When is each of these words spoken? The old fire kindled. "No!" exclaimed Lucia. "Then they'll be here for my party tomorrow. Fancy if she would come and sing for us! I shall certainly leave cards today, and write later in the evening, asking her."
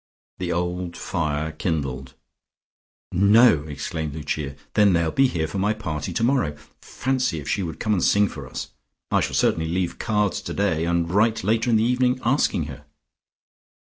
The 0.39 0.51
old 0.51 0.97
fire 0.97 1.51
kindled. 1.51 2.15
"No!" 3.11 3.65
exclaimed 3.65 4.15
Lucia. 4.15 4.55
"Then 4.73 4.93
they'll 4.93 5.11
be 5.11 5.27
here 5.27 5.47
for 5.47 5.59
my 5.59 5.73
party 5.75 6.11
tomorrow. 6.11 6.55
Fancy 6.81 7.39
if 7.39 7.47
she 7.47 7.61
would 7.61 7.79
come 7.79 7.93
and 7.93 8.03
sing 8.03 8.27
for 8.27 8.47
us! 8.49 8.69
I 9.11 9.21
shall 9.21 9.35
certainly 9.35 9.67
leave 9.69 9.99
cards 9.99 10.41
today, 10.41 10.85
and 10.85 11.07
write 11.11 11.43
later 11.43 11.69
in 11.69 11.75
the 11.75 11.83
evening, 11.83 12.19
asking 12.23 12.63
her." 12.63 12.85